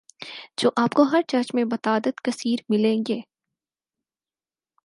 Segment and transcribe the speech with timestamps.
[0.57, 3.19] جو آپ کو ہر چرچ میں بتعداد کثیر ملیں گے